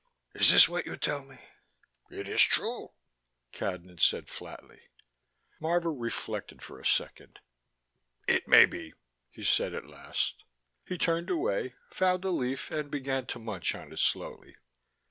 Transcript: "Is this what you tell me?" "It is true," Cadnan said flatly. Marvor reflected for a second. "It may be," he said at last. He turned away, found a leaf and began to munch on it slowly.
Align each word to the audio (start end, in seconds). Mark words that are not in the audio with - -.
"Is 0.33 0.49
this 0.51 0.67
what 0.67 0.87
you 0.87 0.97
tell 0.97 1.23
me?" 1.23 1.37
"It 2.09 2.27
is 2.27 2.41
true," 2.41 2.89
Cadnan 3.53 3.99
said 4.01 4.29
flatly. 4.29 4.81
Marvor 5.61 5.93
reflected 5.95 6.63
for 6.63 6.79
a 6.79 6.85
second. 6.87 7.39
"It 8.25 8.47
may 8.47 8.65
be," 8.65 8.95
he 9.29 9.43
said 9.43 9.75
at 9.75 9.85
last. 9.85 10.43
He 10.87 10.97
turned 10.97 11.29
away, 11.29 11.75
found 11.91 12.25
a 12.25 12.31
leaf 12.31 12.71
and 12.71 12.89
began 12.89 13.27
to 13.27 13.37
munch 13.37 13.75
on 13.75 13.93
it 13.93 13.99
slowly. 13.99 14.55